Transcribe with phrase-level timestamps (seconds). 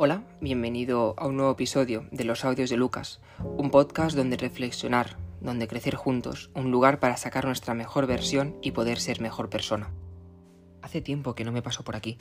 [0.00, 5.16] Hola, bienvenido a un nuevo episodio de Los Audios de Lucas, un podcast donde reflexionar,
[5.40, 9.90] donde crecer juntos, un lugar para sacar nuestra mejor versión y poder ser mejor persona.
[10.82, 12.16] Hace tiempo que no me paso por aquí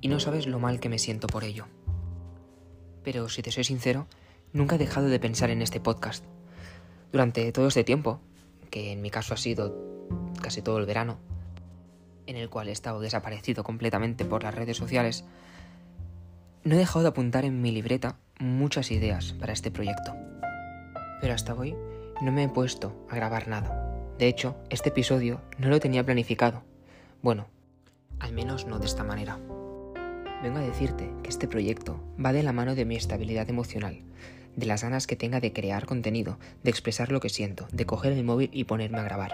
[0.00, 1.66] y no sabes lo mal que me siento por ello.
[3.04, 4.06] Pero si te soy sincero,
[4.54, 6.24] nunca he dejado de pensar en este podcast.
[7.12, 8.22] Durante todo este tiempo,
[8.70, 9.76] que en mi caso ha sido
[10.40, 11.18] casi todo el verano,
[12.24, 15.26] en el cual he estado desaparecido completamente por las redes sociales,
[16.68, 20.14] no he dejado de apuntar en mi libreta muchas ideas para este proyecto.
[21.22, 21.74] Pero hasta hoy
[22.20, 23.96] no me he puesto a grabar nada.
[24.18, 26.64] De hecho, este episodio no lo tenía planificado.
[27.22, 27.46] Bueno,
[28.20, 29.38] al menos no de esta manera.
[30.42, 34.02] Vengo a decirte que este proyecto va de la mano de mi estabilidad emocional,
[34.54, 38.12] de las ganas que tenga de crear contenido, de expresar lo que siento, de coger
[38.12, 39.32] el móvil y ponerme a grabar.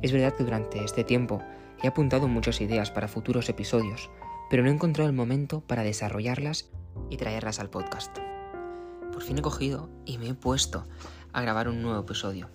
[0.00, 1.42] Es verdad que durante este tiempo
[1.82, 4.10] he apuntado muchas ideas para futuros episodios,
[4.50, 6.68] pero no he encontrado el momento para desarrollarlas
[7.10, 8.16] y traerlas al podcast.
[9.12, 10.86] Por fin he cogido y me he puesto
[11.32, 12.48] a grabar un nuevo episodio.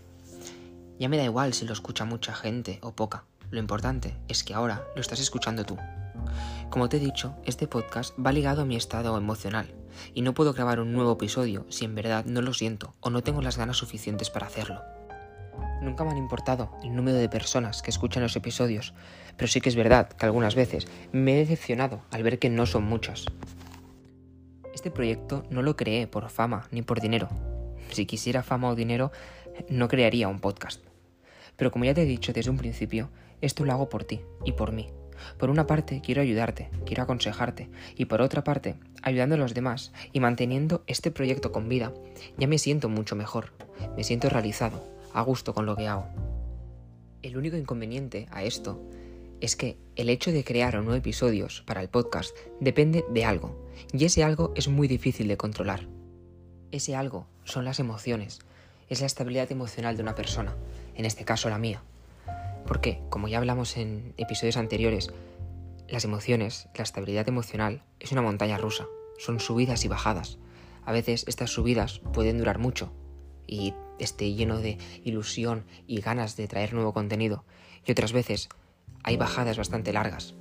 [0.99, 4.53] Ya me da igual si lo escucha mucha gente o poca, lo importante es que
[4.53, 5.77] ahora lo estás escuchando tú.
[6.69, 9.73] Como te he dicho, este podcast va ligado a mi estado emocional,
[10.13, 13.23] y no puedo grabar un nuevo episodio si en verdad no lo siento o no
[13.23, 14.81] tengo las ganas suficientes para hacerlo.
[15.81, 18.93] Nunca me han importado el número de personas que escuchan los episodios,
[19.35, 22.67] pero sí que es verdad que algunas veces me he decepcionado al ver que no
[22.67, 23.25] son muchas.
[24.75, 27.29] Este proyecto no lo creé por fama ni por dinero.
[27.89, 29.11] Si quisiera fama o dinero,
[29.69, 30.83] no crearía un podcast.
[31.57, 33.09] Pero como ya te he dicho desde un principio,
[33.41, 34.91] esto lo hago por ti y por mí.
[35.39, 39.91] Por una parte quiero ayudarte, quiero aconsejarte, y por otra parte, ayudando a los demás
[40.13, 41.91] y manteniendo este proyecto con vida,
[42.38, 43.51] ya me siento mucho mejor,
[43.95, 46.05] me siento realizado, a gusto con lo que hago.
[47.21, 48.81] El único inconveniente a esto
[49.41, 54.05] es que el hecho de crear nuevos episodios para el podcast depende de algo, y
[54.05, 55.87] ese algo es muy difícil de controlar.
[56.71, 58.39] Ese algo son las emociones,
[58.88, 60.55] es la estabilidad emocional de una persona,
[60.95, 61.81] en este caso la mía.
[62.67, 65.11] Porque, como ya hablamos en episodios anteriores,
[65.88, 70.38] las emociones, la estabilidad emocional es una montaña rusa, son subidas y bajadas.
[70.85, 72.91] A veces estas subidas pueden durar mucho
[73.47, 73.73] y
[74.03, 77.44] esté lleno de ilusión y ganas de traer nuevo contenido.
[77.85, 78.50] Y otras veces
[79.03, 80.35] hay bajadas bastante largas,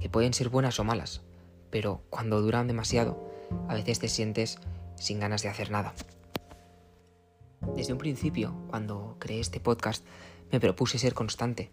[0.00, 1.22] que pueden ser buenas o malas,
[1.70, 3.22] pero cuando duran demasiado,
[3.68, 4.58] a veces te sientes
[4.96, 5.94] sin ganas de hacer nada.
[7.76, 10.04] Desde un principio, cuando creé este podcast,
[10.50, 11.70] me propuse ser constante,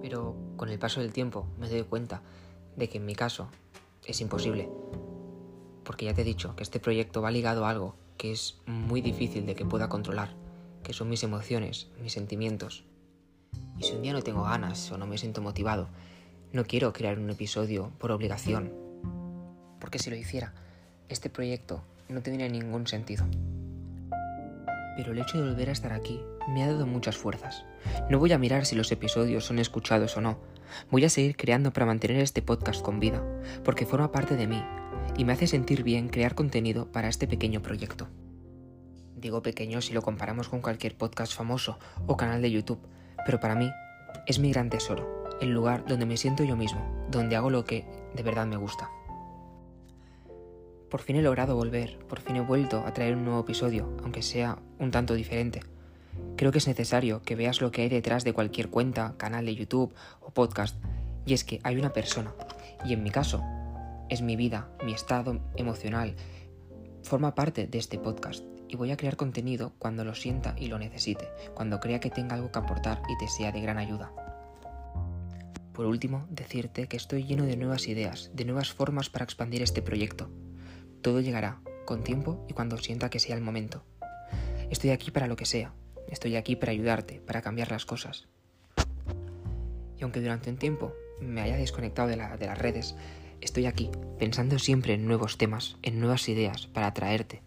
[0.00, 2.22] pero con el paso del tiempo me doy cuenta
[2.76, 3.48] de que en mi caso
[4.06, 4.70] es imposible,
[5.84, 9.00] porque ya te he dicho que este proyecto va ligado a algo que es muy
[9.00, 10.34] difícil de que pueda controlar,
[10.82, 12.84] que son mis emociones, mis sentimientos.
[13.78, 15.88] Y si un día no tengo ganas o no me siento motivado,
[16.52, 18.72] no quiero crear un episodio por obligación,
[19.80, 20.54] porque si lo hiciera,
[21.08, 23.26] este proyecto no tendría ningún sentido.
[24.96, 27.64] Pero el hecho de volver a estar aquí me ha dado muchas fuerzas.
[28.08, 30.38] No voy a mirar si los episodios son escuchados o no.
[30.90, 33.22] Voy a seguir creando para mantener este podcast con vida,
[33.64, 34.62] porque forma parte de mí
[35.16, 38.08] y me hace sentir bien crear contenido para este pequeño proyecto.
[39.16, 42.80] Digo pequeño si lo comparamos con cualquier podcast famoso o canal de YouTube,
[43.24, 43.70] pero para mí
[44.26, 47.86] es mi gran tesoro, el lugar donde me siento yo mismo, donde hago lo que
[48.14, 48.90] de verdad me gusta.
[50.90, 54.22] Por fin he logrado volver, por fin he vuelto a traer un nuevo episodio, aunque
[54.22, 55.60] sea un tanto diferente.
[56.36, 59.54] Creo que es necesario que veas lo que hay detrás de cualquier cuenta, canal de
[59.54, 60.76] YouTube o podcast,
[61.26, 62.32] y es que hay una persona,
[62.84, 63.42] y en mi caso,
[64.14, 66.14] es mi vida, mi estado emocional,
[67.02, 70.78] forma parte de este podcast y voy a crear contenido cuando lo sienta y lo
[70.78, 74.12] necesite, cuando crea que tenga algo que aportar y te sea de gran ayuda.
[75.72, 79.82] Por último, decirte que estoy lleno de nuevas ideas, de nuevas formas para expandir este
[79.82, 80.30] proyecto.
[81.02, 83.82] Todo llegará, con tiempo y cuando sienta que sea el momento.
[84.70, 85.74] Estoy aquí para lo que sea,
[86.08, 88.28] estoy aquí para ayudarte, para cambiar las cosas.
[89.98, 92.94] Y aunque durante un tiempo me haya desconectado de, de las redes,
[93.44, 97.42] Estoy aquí, pensando siempre en nuevos temas, en nuevas ideas para atraerte,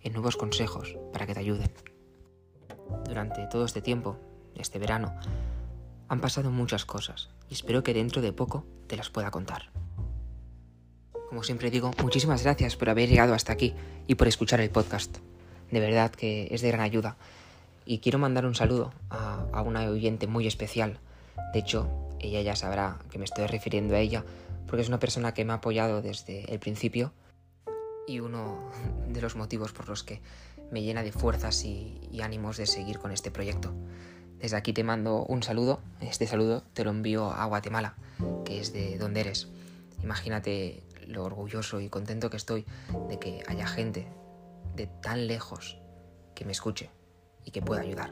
[0.00, 1.70] en nuevos consejos para que te ayuden.
[3.04, 4.16] Durante todo este tiempo,
[4.56, 5.14] este verano,
[6.08, 9.70] han pasado muchas cosas y espero que dentro de poco te las pueda contar.
[11.28, 13.74] Como siempre digo, muchísimas gracias por haber llegado hasta aquí
[14.06, 15.18] y por escuchar el podcast.
[15.70, 17.18] De verdad que es de gran ayuda.
[17.84, 20.98] Y quiero mandar un saludo a, a una oyente muy especial.
[21.52, 21.90] De hecho,
[22.20, 24.24] ella ya sabrá que me estoy refiriendo a ella
[24.66, 27.12] porque es una persona que me ha apoyado desde el principio
[28.06, 28.70] y uno
[29.08, 30.20] de los motivos por los que
[30.70, 33.72] me llena de fuerzas y, ánimos de seguir con este proyecto.
[34.38, 37.94] Desde aquí te mando un saludo, este saludo te lo envío a Guatemala,
[38.44, 39.48] que es de donde eres.
[40.02, 42.66] Imagínate lo orgulloso y contento que estoy
[43.08, 44.08] de que haya gente
[44.74, 45.78] de tan lejos
[46.34, 46.90] que me escuche
[47.44, 48.10] y que pueda ayudar.